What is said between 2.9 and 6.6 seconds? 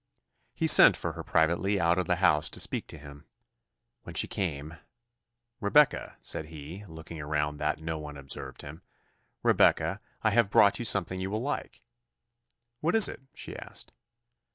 him. When she came, "Rebecca," said